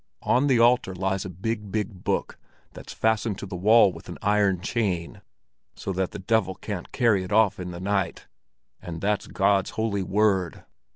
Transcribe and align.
On 0.23 0.47
the 0.47 0.57
altar 0.57 0.95
lies 0.95 1.25
a 1.25 1.29
big, 1.29 1.71
big 1.71 2.03
book 2.03 2.39
that's 2.73 2.91
fastened 2.91 3.37
to 3.37 3.45
the 3.45 3.55
wall 3.55 3.93
with 3.93 4.09
an 4.09 4.17
iron 4.23 4.59
chain, 4.59 5.21
so 5.75 5.93
that 5.93 6.09
the 6.09 6.17
devil 6.17 6.55
can't 6.55 6.91
carry 6.91 7.23
it 7.23 7.31
off 7.31 7.59
in 7.59 7.69
the 7.69 7.79
night, 7.79 8.25
and 8.81 8.99
that's 8.99 9.27
God's 9.27 9.69
Holy 9.77 10.01
Word. 10.01 10.63